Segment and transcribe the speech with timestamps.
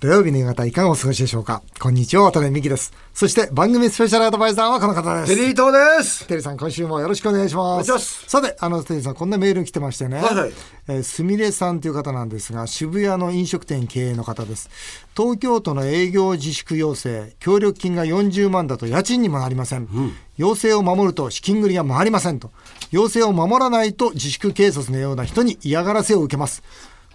[0.00, 1.60] 土曜日の夕方いかがお過ごしでしょうか？
[1.80, 2.92] こんにちは、渡辺美希です。
[3.12, 5.34] そして番組スペシャルアドバイザーはこの方です。
[5.34, 6.24] テリー東です。
[6.28, 7.90] テリーさん、今週もよろしくお願いします。
[7.90, 10.22] ますさて、あの、テリーさん、こんなメール来てましてね。
[10.22, 10.52] はいはい
[10.86, 14.70] えーすみれさんという方なんですが、渋谷の飲食店経営の方です。
[15.16, 19.88] 東京都の営業自粛要請、協力金が40万だと家賃にもなりません。
[20.36, 22.52] 要請を守ると資金繰りが回りませんと。
[22.92, 26.62] 要請を守らないと自粛警察のような人に嫌がらせを受けます。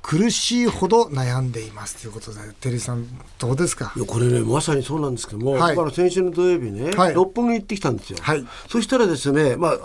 [0.03, 1.95] 苦しいほど悩んでいます。
[1.95, 3.07] ということで、テリーさん、
[3.39, 3.93] どうですか？
[3.95, 5.91] いやこれねまさにそうなんですけども、はい。
[5.93, 7.13] 先週の土曜日ね、はい。
[7.13, 8.45] 六本木に行ってきたんですよ、はい。
[8.67, 9.79] そしたらですね、まあ、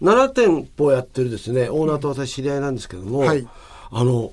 [0.00, 3.46] 7店舗やってるですねオーナーと私知り合いなんですけども、はい。
[3.90, 4.32] あの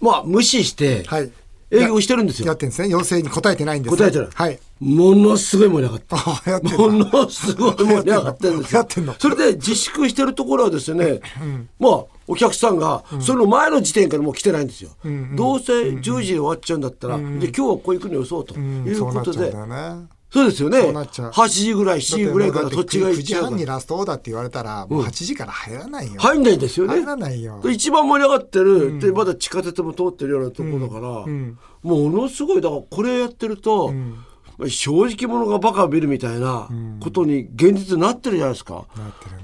[0.00, 1.30] まあ無視してはい。
[1.70, 2.88] 営業してるんですよ、やってるんですね。
[2.88, 3.98] 要請に答えてないんですね。
[3.98, 4.28] 答えてない。
[4.32, 4.58] はい。
[4.80, 8.78] ものすごい盛り上がってものすごい盛り上がってるんですよ。
[8.80, 9.14] やってんの。
[9.18, 11.20] それで自粛してるところはですね、
[11.78, 14.90] まあお客さんがその前の時点からもう来てないんですよ、
[15.34, 18.54] どうせ10時で終わっちゃうんだったら、で今日はここ行くのよそうと。
[18.54, 20.08] うんいうことで、うん。
[20.30, 20.82] そうですよね。
[20.82, 21.30] そうなっちゃう。
[21.30, 23.56] 8時ぐらい、7時ぐらいからそっちが行9っちゃうから。
[23.56, 23.66] 時半に。
[23.66, 26.20] ラストオーダーって言われたら、もう8時から入らないよ。
[26.20, 26.96] 入んないんですよね。
[26.96, 27.60] 入らないよ。
[27.62, 31.26] で一番盛り上がってる、でまだ地下鉄も通ってるようなところだから、
[31.82, 34.27] ものすごいだからこれやってると、まあ
[34.66, 36.68] 正直者がバカを見るみたいな
[37.00, 38.86] ことに現実になってるじゃないですか。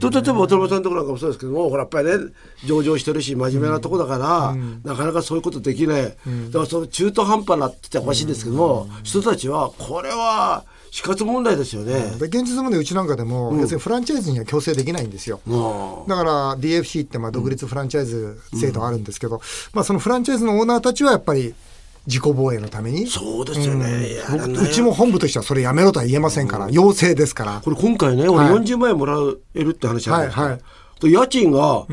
[0.01, 2.33] と例えば渡辺さんのところなんかもそうですけどもほらやっぱりね
[2.67, 6.19] 上場してるし真面目なとこだから、なかなかそういうことできない、だか
[6.61, 11.93] らその中途半端なって言っておかしいんですけども、人たちはこれは死活問題ですよね。
[12.19, 15.41] で現実問題うちなんかでも、別にフランチャイズには強制できないんですよ。
[15.45, 19.41] もだから DFC ってまあ独立フランチャイズ制度あるんですけど、
[19.73, 21.55] まあそのフランチャイズのオーナーたちはやっぱり
[22.07, 24.09] 自己防衛のためにう、そうですよね。
[24.13, 27.61] いや僕ねうちも本部としてはそれやめろとは言えませんから、要請ですから。
[27.65, 29.17] これ今回ね、俺はい40万円もら
[29.55, 30.43] えるって話あるじゃないですか。
[30.43, 30.61] はいはい
[31.01, 31.87] と家賃が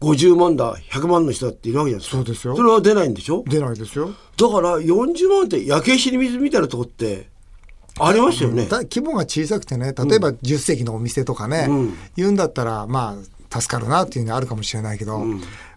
[0.00, 2.16] 50万だ、100万の人だっているわけじゃないですか。
[2.16, 3.44] そうですよそれは出ないんでしょ？
[3.46, 4.08] 出ないですよ。
[4.08, 7.28] だから40万って焼け石に水みたいなとこって
[8.00, 8.66] ありますよね。
[8.66, 11.68] だ規模が小さくてね例えば10席のお店とかね、
[12.16, 13.16] 言うんだったらま
[13.50, 15.24] あ助かるなっていうのはあるかもしれないけど、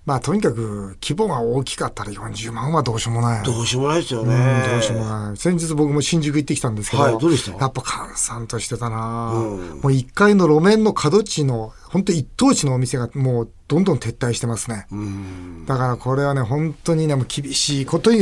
[0.04, 3.44] まあとにかく規模が大きかったら40万はどうしようもない。
[3.44, 4.34] どうしようもないですよね。
[4.34, 5.38] うんどうしようもない。
[5.38, 7.58] 先日僕も新宿行ってきたんですけど、はいどうでした？
[7.58, 9.58] やっぱ閑散としてたな、もう
[9.92, 14.88] 1階の路面の角地の本当一等地のお店がもうどんどん撤退してますね、
[15.68, 18.20] だからこれはね本当にねもう厳しいことに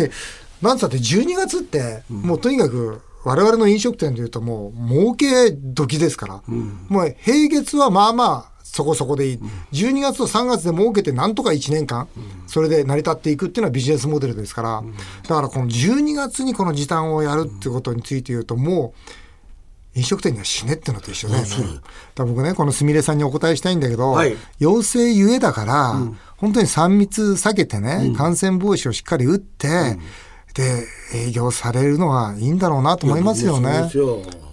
[0.62, 6.42] なんつったって12月って、もうとにかく我々の飲食店でいうともう儲け時ですから、
[6.90, 9.40] もう平月はまあまあそこそこでいい、
[9.74, 12.08] 12月と3月で儲けてなんとか1年間、
[12.48, 14.84] それで成り立っていくっていうのはビジネスモデルですから、
[15.24, 18.94] だからこの12月にこの時短をやるってことについて言うとも
[19.96, 21.50] う飲食店には死ねってのと一緒だよね。
[22.14, 24.38] だ僕ねこのすみれさんにお答えしたいんだけど、はい。
[24.60, 25.96] 陽性ゆえだから、
[26.38, 29.98] 本当に3密避けてね、感染防止をしっかり打って、
[30.54, 33.90] で営業されるのはいいんだろうなと思いますよね。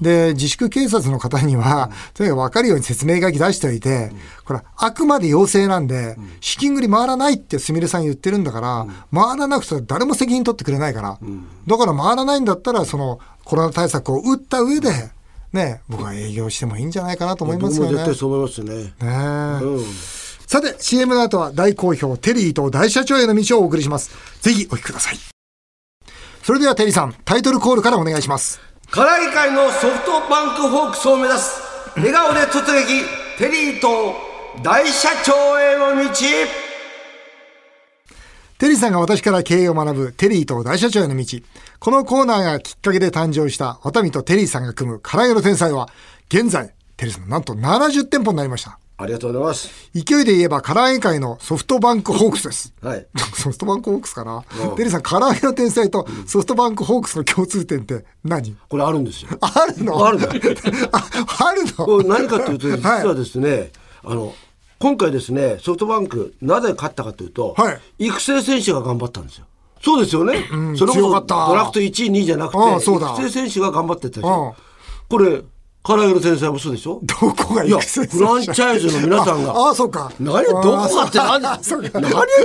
[0.00, 4.12] で自粛警察の方には、とにかく分かるように説明書き出しておいて、
[4.44, 11.18] これ、あくまで要請なんで、資金繰り回らないってすみれさん言ってるんだから、回らなくては誰も責任取ってくれないから、
[11.66, 14.90] だから回らないんだったら、そのコロナ対策を打った上で、
[15.52, 17.92] ね、僕は営業してもいいんじゃないかなと思いますよね。
[17.92, 18.74] 絶対そう思いますね。
[18.74, 19.84] ねえうん
[20.46, 24.10] さて、CM の後は大好評、テリーと大社長への道をお送りします。
[24.40, 25.35] ぜひお聞きください。
[26.46, 28.60] それではテリーさん、タイトルコールからお願いします。
[28.92, 31.60] 唐揚げ界のソフトバンクホークスを目指す
[31.96, 33.04] 笑顔で突撃
[33.36, 34.14] テリーと
[34.62, 36.08] 大社長への道
[38.58, 41.24] テリーさんが私から経営を学ぶテリーと大社長への道。
[41.80, 45.88] このコーナーがきっかけで誕生したワタミとテリーさんが組む唐揚げの天才は、
[46.28, 48.78] 現在、テリーさんなんと70店舗になりました。
[48.98, 49.90] ありがとうございます。
[49.94, 52.72] 勢いで言えば唐揚げ界のソフトバンクホークスです。
[52.80, 53.06] はい。
[53.34, 54.42] ソフトバンクホークスかな？
[54.76, 58.56] テリーさん、唐揚げの天才とソフトバンクホークスの共通点って何？
[58.68, 59.30] これあるんですよ。
[59.40, 60.06] あるの？
[60.06, 60.28] あるんだ
[60.92, 61.08] あ、
[61.46, 63.70] あるこれの何かというと 実はですね、
[64.02, 64.32] あの
[64.78, 67.80] 今回ですねソフトバンクなぜ勝ったかというと、はい。
[68.06, 69.44] 育成選手が頑張ったんですよ。
[69.82, 70.42] そうですよね、
[70.74, 71.46] それこそ強かった。
[71.48, 74.54] ドラフト1位2位じゃなくて育成選手が頑張ってたでしょ。
[74.56, 74.62] あ。
[75.08, 75.42] これ
[75.86, 77.00] 唐揚げの天才もそうでしょ？
[77.04, 79.52] どこがいやフランチャイズの皆さんが。
[79.52, 80.10] ああ、そうか。
[80.18, 80.44] 何？
[80.46, 81.40] どこがって何？
[81.42, 81.90] 何言っ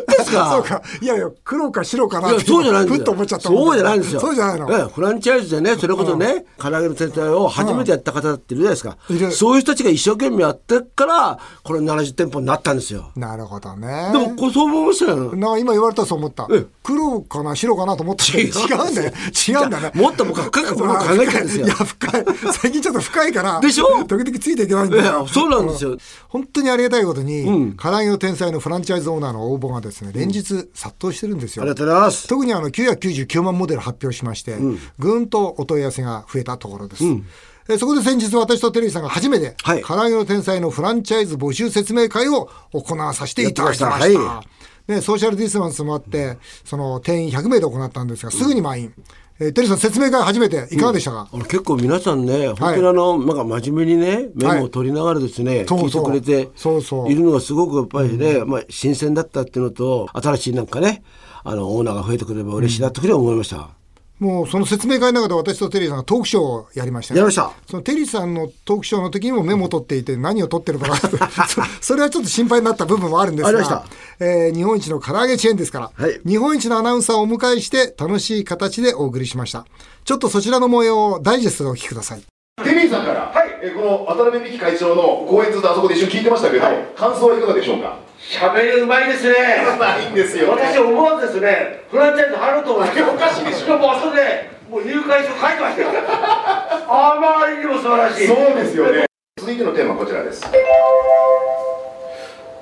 [0.08, 0.52] てんすか？
[0.54, 0.82] そうか。
[1.02, 2.98] いやいや、黒か白かないってやそうじゃないんですよ。
[3.00, 4.20] ふっと思っちゃったそうじゃないんですよ。
[4.20, 4.72] そうじゃないの。
[4.72, 9.36] ええフランチャイズでねそれこそね唐揚げの天才を初めてやった方っているじゃないですか。
[9.36, 13.12] そういう人たちが一生懸命やってっからこれ70店舗になったんですよ。
[13.16, 14.10] なるほどね。
[14.14, 16.48] でもこれそう思いましたよな今言われたらそう思った。
[16.52, 16.64] え。
[16.84, 19.12] 黒かな白かなと思った違うんだよ。
[19.48, 19.92] 違うんだね。
[19.96, 20.86] もっと僕は深く考
[21.22, 21.66] えたんですよ。
[21.68, 22.26] いや、深い。
[22.54, 23.60] 最近ちょっと深いないから。
[23.60, 24.06] でしょ？
[24.06, 25.28] 時々ついていけないんだよ。
[25.28, 25.98] そうなんですよ。
[26.30, 32.28] 本当にありがたいことに、うん、唐揚げの天才のフランチャイズオーナーの応募がですね連日殺到してるんですよ、ありがとうございます。
[32.28, 37.26] 特にあの999万モデル発表しまして、うん、ぐんとお問い合わせが増えたところです、うん。
[37.70, 43.90] えそこで先日私とテリーさんが初めて、はい、唐揚げの天才のフランチャイズ募集説明会を行わさせていただきました。
[43.90, 48.94] はい、ソーシャルディスタンスもあって、その定員100名で行ったんですが、すぐに満員。
[49.42, 61.02] えー、テリーさん説明会初めていかがでしたか、うん、結構皆さんね本当にあの、はい、なんか真面目にねメモを取りながらですね、はい、聞いてくれているのがすごくやっぱりね、うん、まあ、新鮮だったっていうのと新しいなんかね
[61.44, 63.81] あのオーナーが増えてくれば嬉しいなというふうに思いました。
[64.22, 67.52] もうその説明会の中で私とテリーさんがトークショーをやりました、ね、やりました。
[67.68, 71.10] そのテリーさんのトークショーの時にもメモを取っていて何を取ってるかなと。
[71.82, 73.84] それはちょっと心配になった部分もあるんですが、
[74.20, 79.66] えー、日本一の唐揚げチェーンですから、はい、日本一のアナウンサーをお迎えして楽しい形でお送りしました。
[80.06, 82.22] ちょっとそちらの模様をダイジェストでお聞きください。
[82.64, 88.11] テリーさんから、はい、えこの渡辺美樹会長の講演ずっとあそこで一緒に聞いてましたけど、はい、感想はいかがでしょうか？
[88.22, 89.34] 喋りうまいですね。
[89.76, 93.78] うまいんですよ、ね、私思わずですねフランチャイズ入ろうと思おかしいでしょ。
[93.78, 95.90] もうそれでもう入会書書いてましたよ。
[96.88, 98.28] あまりにも素晴らしい。
[98.28, 99.06] そうですよね。
[99.40, 100.46] 続いてのテーマはこちらです。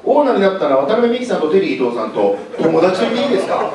[0.03, 3.69] オーナーになったら渡辺美樹さんとテリー伊藤さんと友達と言っていいですか？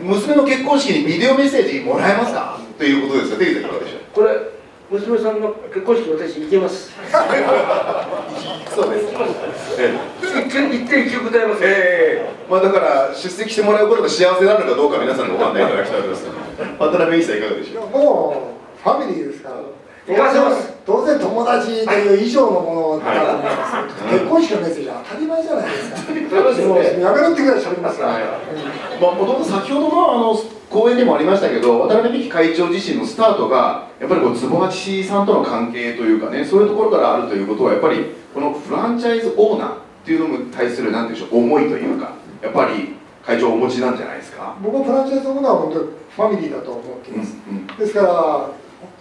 [0.00, 2.58] 娘の結婚式にビデオメッセージもらえますか？
[2.78, 4.00] ということですがテリーさんいかがでしょう？
[4.14, 4.30] これ
[4.90, 6.90] 娘さんの結婚式私行けます。
[8.74, 9.06] そうです。
[10.48, 16.26] 一見一点一曲歌います、えー、まあだから出席してもらうことが幸せなのかどうか皆さんご判断いただきたいと思います。
[16.78, 17.98] 渡辺美さんいかがでしょう？
[17.98, 19.56] もうファミリーですから。
[20.08, 20.72] 行かせます。
[20.86, 28.22] 当然友達という以上のものだと思います、はい、結婚式のメッセージは当たり前じゃないですか、 ね、やめろってぐらい喋りますから、はい。
[28.98, 38.04] まあ、もともと先ほどのあの講演でもありましたけど渡辺美樹会長自身のスタートがやっぱりこう坪八さんとの関係というかねそういうところからあるということはやっぱり
[38.34, 42.12] このフランチャイズオーナーっていうのに対する何でしょう思いというか
[42.42, 42.94] やっぱり
[43.24, 44.56] 会長お持ちなんじゃないですか？
[44.62, 48.50] 僕はフランチャイズオーナーは本当にファミリーだと思っています、うんうん、ですから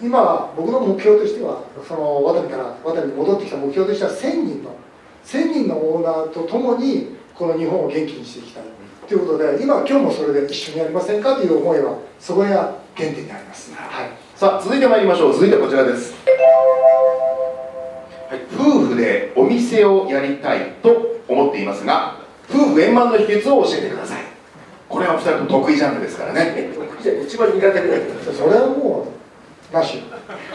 [0.02, 4.76] 今僕の目標としてはその渡辺から渡辺に戻ってきた目標としては1000人の
[5.24, 8.64] 1000人のオーナーとともにこの日本を元気にしていきたい
[9.08, 12.48] ということで今今日もそれで一緒にやりませんかという思いはそこが
[12.94, 15.34] 原点にあります、はい、さあ続いてまいりましょう。
[15.34, 16.14] 続いてこちらです、
[18.30, 22.20] はい、夫婦でお店をやりたいと思っていますが
[22.50, 24.24] 夫婦円満の秘訣を教えてください。
[24.90, 26.70] これは2人とも得意ジャンルですからね。
[27.26, 28.02] 一番苦手で
[28.34, 29.08] それはも
[29.72, 30.02] うなし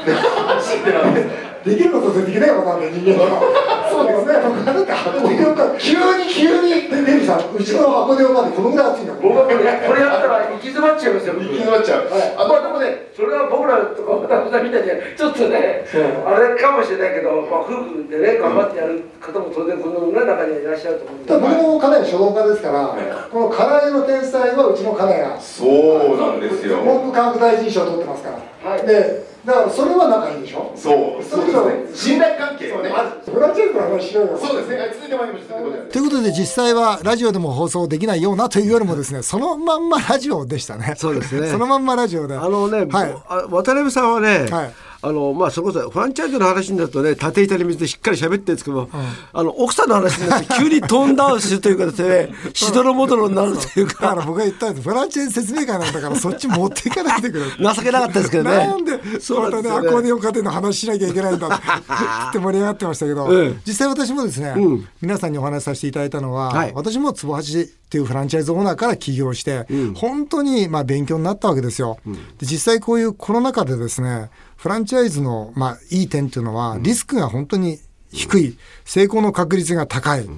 [0.07, 3.83] なし ってなんですできることとできないことなんだよ人間は。
[3.93, 15.85] そうですね僕はだって箱根岡急に急にデビさんうちの箱根岡でこのぐらい暑いんだ僕はこれこれやったら行き詰まっちゃいますよ行き詰まっちゃう、はい、あまあでもねそれは僕らとか渡辺さんみたいにちょっとね
[16.25, 30.73] あれかもしれないけど、まあ、夫婦でね頑張ってやる方も当然この中にはいらっしゃると思うんで僕もかなり書道家ですから、はい、この金井の天才はうちの金井がそうなんですよ文部科学大臣賞を取ってますから、はい、でだからそれは仲いいでしょ？
[30.77, 31.23] そう。
[31.25, 32.91] そうですね信頼関係をね。
[33.27, 34.91] ブラジルの話しようよそうですね。
[34.95, 40.95] 続いてまいりましたということで実際はラジオでも放送できないようなというよりもですね そのまんまラジオでしたね。
[40.97, 41.49] そうですね。
[41.49, 42.37] そのまんまラジオで。
[42.37, 43.15] あのね、はい、
[43.51, 44.75] 渡辺さんはね、はい。
[45.05, 48.89] あのまあそこそフランチャイズの話になるとね縦板に水でしっかり喋ってるんですけど、うん、
[49.33, 53.95] あの奥さんの話になって急にトーンダウンするという形で、ね、しどろもどろになるというか。
[53.95, 54.89] だから僕が言ったんです。
[54.89, 57.45] フランチャイズ説明会なんだからそっち持っていかないでくれ。
[57.75, 58.57] 情けなかったですけどね。
[58.57, 58.92] なんでそう
[59.41, 59.71] またね。
[59.71, 61.49] アコーディオン家庭の話しなきゃいけないんだ
[62.29, 71.99] って盛り上がってましたけど、うん、実際私もですね、うん、皆さんにお話しさせていただいたのは、はい、私も坪八っていうフランチャイズオーナーから起業して、本当にまあ勉強になったわけですよ。
[72.39, 74.31] で実際こういうコロナ禍でですね
[74.63, 77.81] フランチャイズの、まあ、いい点っていうのは、リスクが本当に
[78.13, 80.29] 低い、成功の確率が高い。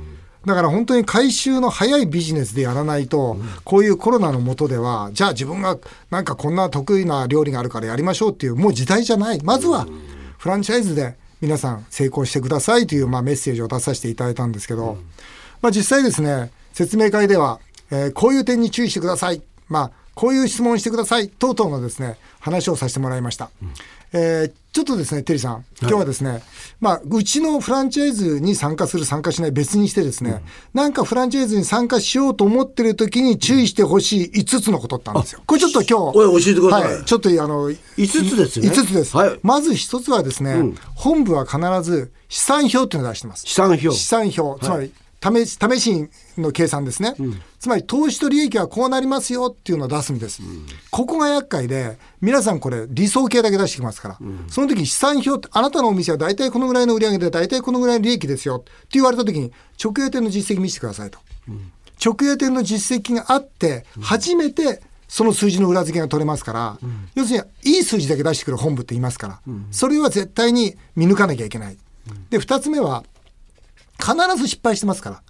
[0.46, 5.78] だから本当に回収の早いビジネスでやらないと、こういうコロナの下では、じゃあ自分が
[6.10, 9.40] なんかこんな得意な料理があるからやりましょうっていう、もう時代じゃない。
[9.42, 9.86] まずは、
[10.38, 14.98] フランチャイズで皆さん成功してくださいという、まあ、メッセージを出させていただいたんですけど、
[15.62, 17.60] まあ、実際ですね、説明会では、
[17.90, 19.42] えー、こういう点に注意してください。
[19.68, 21.28] まあ、こういう質問してください。
[21.28, 23.50] 等々のですね、話をさせてもらいました。
[23.62, 23.72] うん
[24.16, 26.42] えー、ちょっとですね、テリーさん、今日はですね、はい、
[26.80, 30.40] まあ、うちのフランチャイズに参加する、参加しない別にしてですね、うん、
[30.72, 35.42] なんかフランチャイズに参加しようと思ってる時に注意してほしい5つのことってあるんですよ。
[35.44, 36.94] これちょっと今日、教えてください。
[36.94, 38.68] はい、ちょっとあの、5つですね。
[38.68, 39.16] 5つです。
[39.16, 43.44] はい、まず1つはですね、うん、本部は必ず資産表っていうのを出してます。
[43.48, 43.90] 資産表。
[43.90, 44.64] 資産表。
[44.64, 44.92] つまり、
[45.24, 50.42] 試し試しの計算ですね、うん、つまり投資と利益はこうなりますよっていうのを出すんです。
[50.42, 59.50] うん、ここが厄介で、皆さんこれ理想形だけ出してきますから、うん、その時資産表って、あなたのお店は大体このぐらいの売り上げで大体このぐらいの利益ですよって言われた時に、
[59.82, 61.18] 直営店の実績見せてくださいと。
[61.48, 61.72] うん、
[62.04, 66.78] 直営店の実績があって、初めてその数字の裏付けが取れますから、
[67.14, 69.40] 要するにいい数字だけ出してくる本部って言いますから、
[69.70, 71.78] それは絶対に見抜かなきゃいけない。
[72.28, 73.04] で、二つ目は、
[73.98, 75.22] 必ず失敗してますから。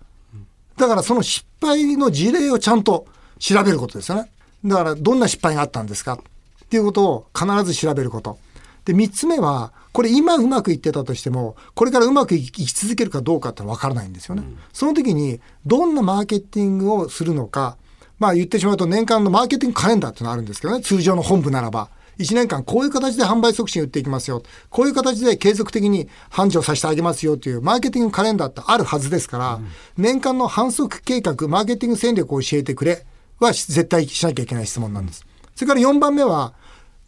[0.76, 3.06] だからその失敗の事例をちゃんと
[3.38, 4.30] 調べることですよね。
[4.64, 8.38] だからどんな失敗があったんですかっていうことを必ず調べること。
[8.84, 14.42] で、三つ目は、これ今うまくいってたとしても、これからうまくいき続けるかどうかってわからないんですよね。
[14.44, 17.76] うん、その時に、どんなマーケティングをするのか、
[18.18, 21.88] まあ言ってしまうと年間のマーケティングカレンダーってのがあるんですけどね、通常の本部ならば。
[22.18, 24.42] 1年間こういう形で販売促進を打っていきますよ。
[24.70, 33.04] こういう形で継続的に繁盛させてあげますよというマーケティングカレンダーってあるはずですから、うん、年間の反則計画、マーケティング戦略を教えてくれ
[33.40, 35.26] は絶対しなきゃいけない質問なんです。
[35.54, 36.54] それから4番目は、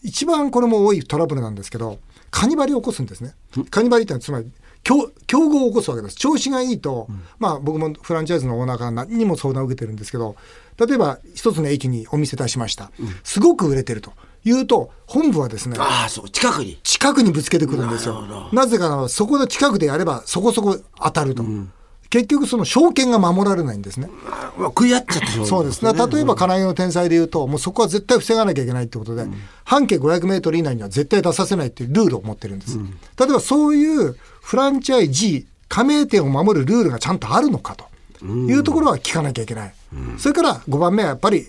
[0.02, 1.98] 一番これも多いトラブルなんですけど、
[2.30, 3.34] カニバリを起こすんですね。
[3.70, 4.50] カニバリってのはつまり
[4.82, 6.16] 競競合を起こすわけです。
[6.16, 10.36] 調子がいいと、うん、まあ僕もフランチャイズのオーナーから何にも相談を受けてるんですけど、
[10.78, 12.92] 例えば一つの駅にお店出しました。
[13.25, 14.12] すごく売れてると。
[14.47, 16.79] 言うと、本部はですね、ああ、そう、近くに。
[16.83, 18.49] 近くにぶつけてくるんですよ。
[18.53, 21.43] なぜかなそこで近くでやれば、そこそこ当たると。
[21.43, 21.73] うん
[22.09, 24.09] 結局その証券が守られないんですね。
[24.57, 25.93] まあ、食い合っちゃってそうですね。
[25.93, 29.35] 例えば金井の天才で言うと、もうそこは絶対防がなきゃいけないってことで、うん、
[29.65, 32.79] 半径500メートル以内には絶対出させないっていうルールを持ってるんです。
[32.79, 39.75] うん、例えばそういうフランチャイジー、加盟店を守るルールがちゃんとあるのかというところは聞かなきゃいけない。
[39.93, 41.47] うん、それから5番目はやっぱり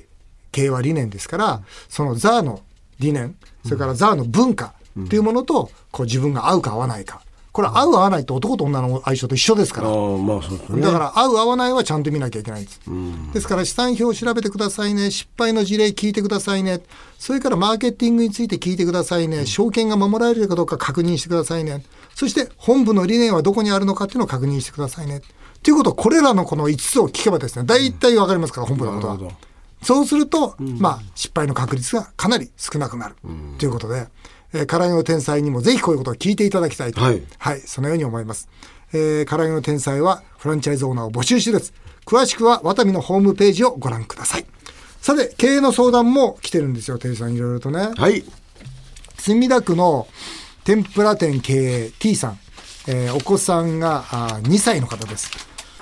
[0.52, 2.62] 経営は理念ですから、そのザーの
[3.00, 7.22] 理念、それからザーの文化っていうものと、こう自分が合うか合わないか。
[7.58, 9.88] これ合う合わないと男と女の相性と一緒ですから。
[9.88, 9.98] まあ
[10.44, 12.80] そうですね、だから合う合わないはちゃんと見なきゃいけないんです。
[13.34, 15.10] ですから資産表を調べてくださいね。
[15.10, 16.82] 失敗の事例聞いてくださいね。
[17.18, 19.48] それからマーケティングについて聞いてくださいね。
[19.48, 21.84] 証券が守られるかどうか確認してくださいね。
[22.14, 25.24] そして本部の理念はどこにあるのかっていうのを確認してくださいね。
[25.64, 29.18] ということこれらのこの5つを聞けばですね、大体わかりますから、本部のことは。
[29.84, 33.16] そうすると、まあ、失敗の確率がかなり少なくなる
[33.58, 34.08] ということで、
[34.54, 37.02] えー、唐揚げの天才にもぜひこういうことを聞いていただきたいと。
[37.02, 37.22] はい。
[37.38, 38.50] はい、そのように思います。
[38.94, 41.74] えー、唐揚げの天才はフランチャイズオーナーを募集してです。
[42.06, 44.46] 詳しくはワタミのホームページをご覧ください。
[45.02, 47.92] さて、経営の相談も来てるんですよ、テリーさん、いろいろとね。
[47.96, 48.24] はい。
[49.18, 50.08] 墨田区の
[50.64, 51.54] 天ぷら店経
[51.86, 52.40] 営 T さん、
[52.88, 55.32] えー、お子さんがあ2歳の方です。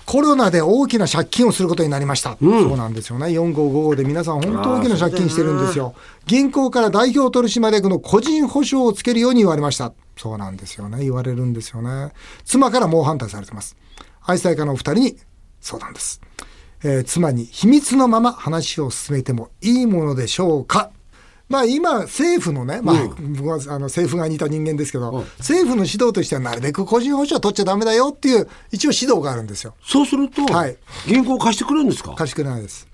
[0.06, 2.38] コロナで大きな借金をすることになりました。
[2.42, 3.26] うん、そうなんですよね。
[3.28, 5.96] 4555で皆さん本当大きな借金してるんですよ。
[6.28, 9.94] 銀行から代表取締役の個人保証をつけるように言われました。
[10.18, 11.00] そうなんですよね。
[11.04, 12.12] 言われるんですよね。
[12.46, 13.76] 妻から猛反対されてます。
[14.24, 15.18] 愛妻家のお二人に
[15.60, 16.22] 相談です。
[16.84, 20.92] えー、妻に秘密のまま話を進めてもいいものでしょうか？
[21.48, 29.75] まあ今、政府のね、まあ、僕はあの政府側にいた人間ですけど、政府の指導としてはなるべく個人保証は取っちゃだめだよっていう、一応指導があるんですよ。
[29.84, 32.16] そうすると、はい、銀行貸してくれるんですか？
[32.16, 32.88] 貸してくれないです。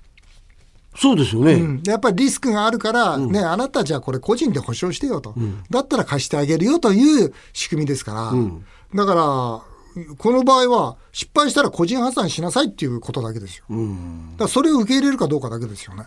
[0.94, 5.34] そうですよね、うん、やっぱりリスクがあるから、ね、あなたじゃあこれ個人で保証してよと、
[5.70, 8.34] だったら貸してあげるよという仕組みですから、
[8.94, 13.64] だから、この場合は失敗したら個人破産しなさいっていうことだけですよ。
[13.70, 16.04] だからそれを受け入れるかどうかだけですよね。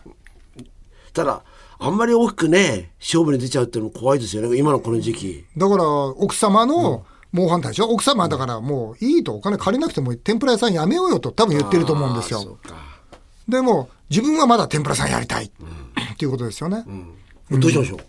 [1.14, 1.44] ただ
[1.80, 4.58] あんまり大きくね勝負に出ちゃうっていうのも怖いですよね。
[4.58, 5.46] 今のこの時期。
[5.58, 9.36] だから奥様の猛反対でしょ、奥様だからもういいと。
[9.36, 12.58] お金借りなくても天ぷら屋さんやめようよと多分言ってると思うんですよ。
[13.48, 16.84] でも自分はまだ天ぷらさんやりたい、っていうことですよね、
[17.50, 18.00] うん、どうしましょう、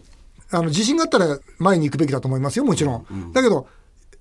[0.50, 3.66] あの自信があったら前に行くべきだと思いますよもちろん、うん、だけど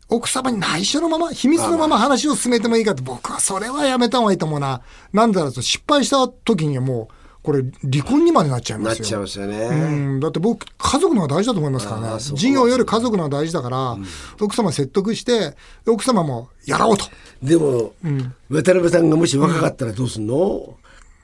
[0.08, 4.82] 奥様に内緒のまま、秘密のまま話を進めてもいいかって、僕はそれはやめた方がいいと思うな。
[5.14, 7.15] なんだろうと、失敗した時にはもう、
[7.46, 9.00] これ離婚にまでなっちゃいますよ。
[9.00, 9.58] なっちゃいますよね。
[9.68, 12.20] うん、だって僕家族のが大事だと思いますからね。
[12.20, 14.06] 事業より家族のが大事だから、うん、
[14.42, 15.56] 奥様説得して
[15.88, 17.06] 奥様もやろうと。
[17.44, 20.76] でも、うん、渡辺さんがもし若かったらどうすんの、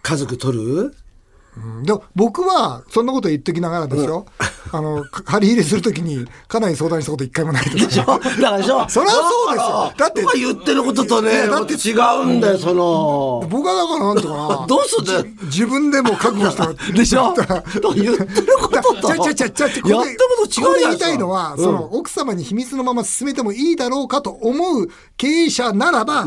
[0.03, 0.95] 家族取る？
[1.57, 4.25] うん、でも僕はそんなこと言っときながらですよ、
[4.71, 8.05] うん、あの借 り入れするときにかなり相談したこと一回もないとでしょ？
[8.05, 8.87] だからでしょ？
[8.89, 9.93] それはそうですよ。
[9.97, 13.45] だって言ってることとねだって違うんだよその。
[13.49, 14.65] 僕はだからなんとかな。
[14.67, 15.25] どうすんだよ？
[15.43, 17.33] 自分でも覚悟したでしょ？
[17.95, 19.07] 言ってることと。
[19.09, 26.25] ちゃちゃちゃちゃやってること違う言いたいのは、その奥様に秘密のまま進めてもいいだろうかと思う経営者ならば、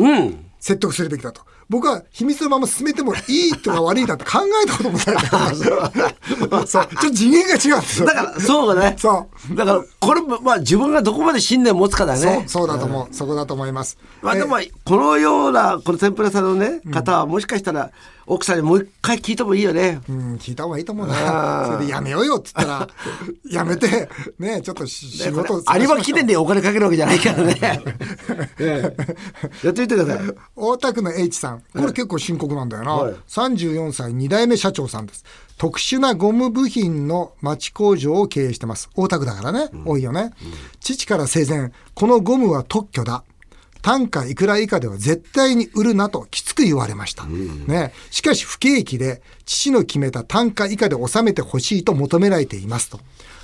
[0.61, 1.41] 説得するべきだと。
[1.69, 6.67] 僕は秘密のまま進めてもいいとか悪いだって考えたこともない そう。
[6.67, 8.07] ちょっと次元が違うんですよ。
[8.07, 8.97] だからそうだね。
[8.99, 9.55] そう。
[9.55, 12.45] だからこれまあ自分がどこまで信念持つかだね。
[12.47, 13.99] そうだと思う、うん、そこだと思います。
[14.23, 17.91] まあでもこのようなこの天ぷらさんのね方はもしかしたら
[18.27, 20.01] 奥さんにもう一回聞いてもいいよね。
[20.09, 21.67] うん、聞いた方がいいと思うな。
[21.67, 22.89] それでやめようよって言ったら、
[23.51, 27.57] やめて、ね、ちょっとし仕事有馬記念でお金かけるわけじゃないからね。
[28.59, 30.35] ええやってみてください。
[30.57, 32.93] 大田区の H さん、これ結構深刻なんだよな。
[32.93, 35.25] はい34歳2代目社長さんです。
[35.59, 38.91] 特殊なゴム部品の町工場を経営してます。
[38.97, 40.33] 大田区だからね、多いよね。
[40.81, 43.25] 父から生前、このゴムは特許だ。
[43.85, 47.27] 単価いくら以下では絶対に売るなときつく言われました。
[47.27, 47.93] ね。
[48.11, 52.99] しかし不景気で父の決めた単価以下で収めてほしいと求められていますと。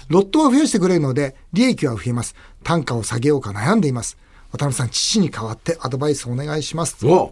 [0.08, 2.34] ロットは増やしてくれるので利益は増えます。
[2.64, 4.16] 単価を下げようか悩んでいます。
[4.50, 7.06] 渡辺さん、父に代わってアドバイスお願いします。
[7.06, 7.30] お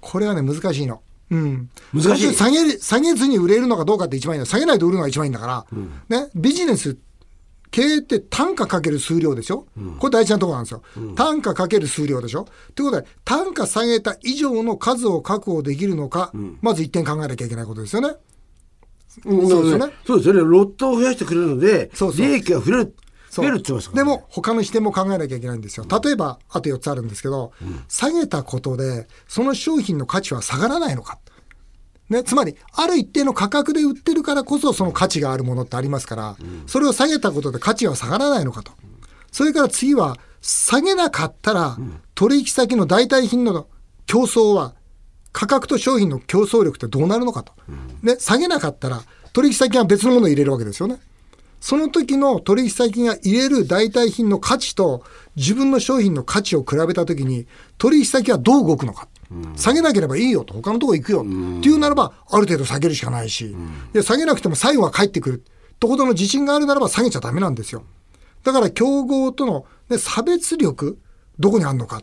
[0.00, 1.02] これはね、難しいの。
[1.30, 1.68] うん。
[1.92, 4.46] 難しい下げる、下げずに売れるのかどうかって一番いいの。
[4.46, 5.66] 下げないと売るのが一番いいんだから、
[6.08, 6.96] ね、ビジネス、
[7.72, 9.66] 経営って単価かける数量でしょ、
[9.98, 10.82] これ大事なところなんですよ。
[11.16, 12.46] 単価かける数量でしょ？
[12.76, 18.14] ということで、単価下げた以上の数を確保できるのか、まず一点考えなきゃいけないことですよね。
[19.24, 19.92] うんそうですよね。
[20.06, 20.40] そうですよね。
[20.40, 22.94] ロットを増やしてくれるので、そうそう利益が増える、
[23.30, 25.86] 増えるってますからねでも他の視点も考えなきゃいけないんですよ。
[26.02, 27.52] 例えば、あと4つあるんですけど、
[27.88, 31.18] 下げたことで、その商品の価値は下がらないのか。
[32.12, 38.72] ね、つまり、ある一定の価格で売ってるからこそ、その価値があるものってありますから、それを下げたことで価値は下がらないのかと。
[39.32, 41.76] それから次は、下げなかったら、
[42.14, 43.66] 取引先の代替品の
[44.06, 44.74] 競争は、
[45.32, 47.52] 価格と商品の競争力ってどうなるのかと。
[48.04, 49.02] で、下げなかったら、
[49.32, 51.00] 取引先は別のものを入れるわけですよね。
[51.60, 55.04] その時の取引先が入れる代替品の価値と
[55.36, 57.46] 自分の商品の価値を比べた時に
[57.78, 59.06] 取引先はどう動くのか。
[59.56, 63.56] 下げなければいいよと、他のとこ行くよっていうならば、ある程度下げるしかないし、い
[63.92, 65.44] や下げなくても最後は返ってくる
[65.80, 67.82] とほどの自信があるならば下げちゃダメなんですよ。
[68.44, 70.98] だから競合との、ね、差別力、
[71.38, 72.02] どこにあるのか。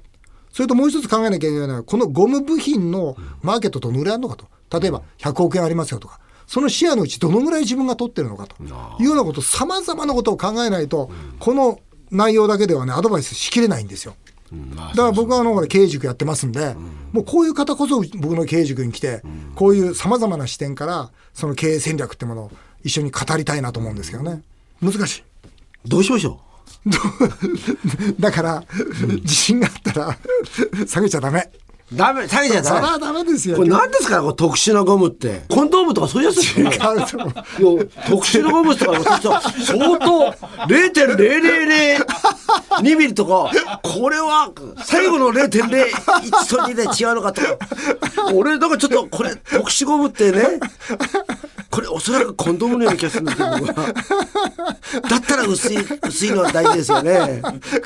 [0.51, 4.47] それともう一つ考えなきゃいけないのは、このゴム部品のマーケットとどのぐらいあるのかと。
[4.79, 6.19] 例えば、100億円ありますよとか。
[6.47, 11.79] そのシェアのうちどのぐらい自分が取ってるのかというようなこと、様々なことを考えないと、この
[12.11, 14.15] 内容だけではね、アドバイスしきれないんですよ。
[14.51, 16.75] だから僕はあのほら経営塾やってますんで、
[17.11, 19.21] もうこういう方こそ僕の経営塾に来て、
[19.55, 22.51] こういうさまざまな視点から、その経営戦略ってものを
[22.83, 24.41] 一緒に語りたいなと思うんですけどね。
[24.81, 25.23] 難しい。
[25.85, 26.39] どうしましょ
[28.19, 28.63] だから、
[29.21, 30.17] 自信があったら、
[30.87, 31.49] 下げちゃダメ。
[31.91, 33.19] うダメ、下げちゃそれはダメ。
[33.19, 33.57] ダメですよ。
[33.57, 35.43] これ何ですかこれ特殊なゴムって。
[35.49, 36.75] コンドームとかそういうやつですよね。
[36.75, 36.79] 違う
[38.07, 39.39] 特殊なゴムとか相
[39.99, 40.33] 当
[40.67, 43.51] 0.0002ミリとか
[43.83, 44.51] これは
[44.83, 45.91] 最後の0.01
[46.49, 47.57] と2で違うのかとか
[48.33, 50.59] 俺なんかちょっとこれ特殊ゴムってね
[51.69, 53.49] これおそらくコンドームのような気がするんですけど
[55.09, 55.77] だったら薄い
[56.07, 57.41] 薄いのは大事ですよね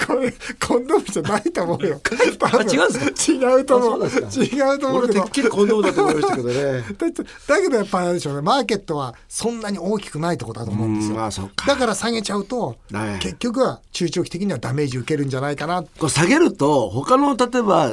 [0.08, 0.34] これ、
[0.66, 2.00] コンドームじゃないと思うよ。
[2.42, 4.06] あ違うんです違うと思う。
[4.06, 5.32] 違うと思うけど俺てっ。
[5.32, 6.86] きりコンドームだと思いましたけどね
[7.48, 11.16] だけどやっぱりあれでしょうね、マーケットはそんなに大きくないところだと思うんですよ。
[11.16, 11.30] うんあ
[11.68, 15.84] だから下げちゃうと、はい結局は中長期的にはダメージ受けるんじゃないかな。
[15.84, 17.92] これ下げると他の例えば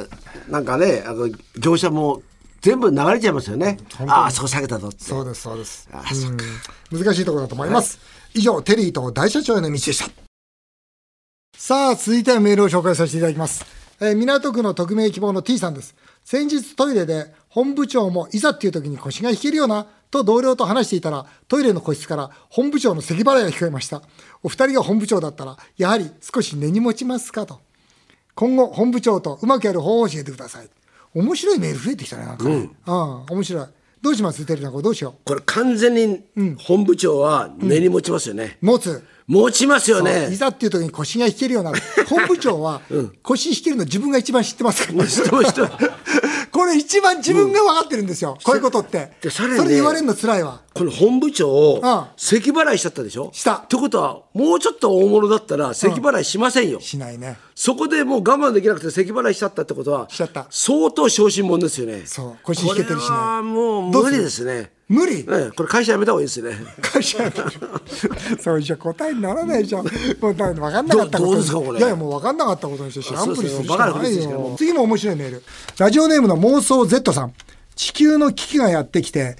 [0.49, 2.21] なんかねあの業者も
[2.61, 5.89] 全部流れちゃいますよねああそこ下げたぞってそうです、そうです。
[5.91, 6.45] あそっか
[6.91, 7.99] うん難しいところだと思います。
[8.33, 10.09] 以上、テリーと大社長への道でした。
[11.57, 13.65] さあ、続いてはメールを紹介させていただきます。
[13.99, 15.95] えー港区の匿名希望の T さんです。
[16.23, 24.01] 先日トイレで本部長もいざっていう時に腰が引けるよなと同僚と話していたらトイレの個室から本部長の咳払いが聞こえました。
[24.41, 27.59] お二人が本部長だったらやはり少し根に持ちますかと。
[28.33, 30.69] 今後本部長とうまくやる方法を教えてください。
[31.13, 32.25] 面白いメール増えてきたね。
[32.25, 33.65] なんかねうん、面白い。
[34.01, 34.45] どうします？
[34.45, 36.23] テリーさんこれどうしよこれ完全に
[36.57, 38.65] 本部長は根に持ちますよね、う。
[38.65, 39.03] 持つ。
[39.27, 41.83] 持ちますよいねざっていう時に腰が引けるようになる。
[42.09, 42.81] 本部長は
[43.21, 45.21] 腰引けるの自分が一番知ってますから、知
[46.61, 48.37] これ一番自分が分かってるんですよ。
[48.43, 49.13] こういうことって。
[49.19, 50.61] でさらにねそれ言われるの辛いわ。
[50.75, 52.05] この本部長をうん。
[52.15, 53.31] 咳払いしちゃったでしょ？
[53.33, 53.55] した。
[53.55, 57.37] ってことはもうちょっと大物だったら咳払いしませんよ、しないね。
[57.55, 60.45] そこでもう我慢できなくて咳払いしちゃったってことはしちゃった。
[60.51, 62.03] 相当小心者ですよね。
[62.05, 62.37] そう。
[62.43, 63.07] 腰引けてるしね。
[63.07, 66.51] これはもう無理ですね無理ねこれ会社辞めた方がいいですね
[66.81, 67.31] 会社や
[68.41, 69.85] そうじゃ答えにならないじゃん。
[70.21, 71.79] もうだ分かんなかったことですかこれ？
[71.79, 74.55] いやいやもう分かんなかったことにして知らんぷりするしかないよ。
[74.57, 75.43] 次も面白いメール。
[75.77, 77.33] ラジオネームの妄想 Z さん。
[77.75, 79.37] 地球の危機がやってきて、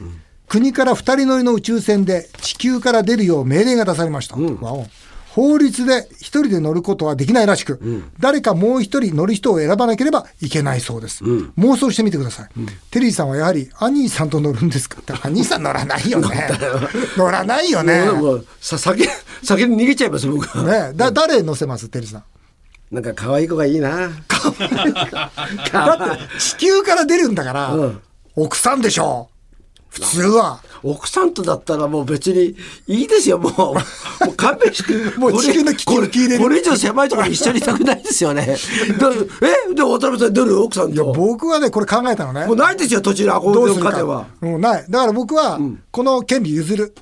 [0.48, 4.36] 国から二人乗りの宇宙船で地球から出るよう命令が出されました。
[4.38, 4.88] わお
[5.34, 7.80] 法律で一人で乗ることはできないらしく、
[8.20, 11.24] 誰かもう一人乗る人を選ばなければいけないそうです。
[11.24, 12.50] 妄想してみてください。
[12.92, 15.00] テリーさんはやはりアニーさんと乗るんですか？
[15.00, 16.50] ってアニーさん乗らないよね。
[17.18, 18.04] 乗らないよね。
[18.12, 19.08] もうさ先
[19.42, 22.24] 先に逃げちゃいます僕はねだ誰乗せますテリーさん。
[22.94, 24.10] なんか可愛い子がいいな
[25.72, 28.02] だって地球から出るんだから、うん
[28.34, 29.30] 奥さんでしょ
[29.92, 30.62] 普通は。
[30.84, 32.56] 奥さんとだったらもう別に
[32.88, 33.54] いいですよ、もう。
[34.26, 35.20] もう勘弁して。
[35.20, 38.46] もう地球の危機を聞いてるこれ以上狭いところに一緒にいたくないですよね。
[38.98, 39.12] だ
[39.70, 39.76] え？
[39.76, 41.12] で、渡辺さん出る奥さんいや、と。
[41.12, 42.56] 僕はね、これ考えたのねもう。
[42.56, 44.26] ないですよ、途中でアコーディオンどうするか家庭は。。
[44.42, 44.86] うん、ない。
[44.90, 45.60] だから僕は、
[45.92, 46.96] この権利譲る。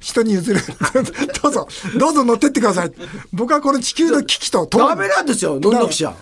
[0.00, 0.60] 人に譲る。
[1.42, 2.92] どうぞ、どうぞ乗ってってください。
[3.32, 6.14] 僕はこの地球の危機と共ダメなんですよ、飲んどくしゃ。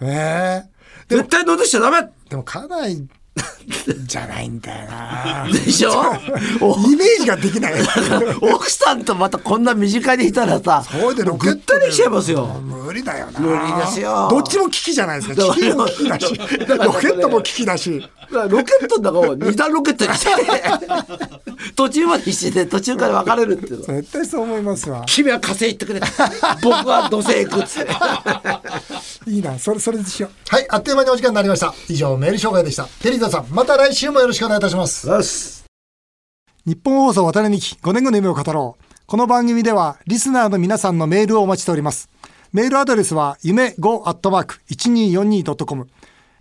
[0.00, 0.74] ええ
[1.08, 3.06] 絶対飲んどくしちゃダメでも家内
[4.06, 5.46] じゃないんだよな。
[5.50, 5.90] でしょ？
[6.60, 7.74] おイメージができない。
[8.40, 12.46] 奥さんとまたこんな身近にいたらさ、そうでぐったりしちゃいますよ。
[12.62, 13.40] 無理だよな。
[13.40, 15.54] 無理ですよどっちも危機じゃないですか。
[15.54, 18.08] 地球も危機だし、ロケットも危機だし。
[18.34, 20.30] ロケットの中を 二段ロケットにして、
[21.74, 23.86] 途中まで一緒で途中から分かれるっていうの。
[23.86, 25.02] 絶対そう思いますわ。
[25.06, 26.00] 君は火星行ってくれ。
[26.62, 27.90] 僕は土星行くっつって。
[29.30, 30.30] いいな、それ、それでしよう。
[30.48, 31.74] はい、あっという間にお時間になりました。
[31.88, 32.84] 以上、メール紹介でした。
[33.00, 35.64] テリーザさん、また来週もよろしくお願いいたします。
[36.66, 38.84] 日本放送渡辺美希5年後の夢を語ろう。
[39.06, 42.08] この番組ではリスナーの皆さんのメールをお待ちしております。
[42.54, 45.88] メールアドレスは夢 5-1242.com。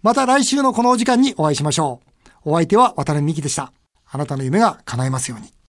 [0.03, 2.01] また来週のこのお時間にお会いしましょ
[2.45, 2.51] う。
[2.51, 3.71] お相手は渡辺美希でした。
[4.05, 5.49] あなたの夢が叶いますように。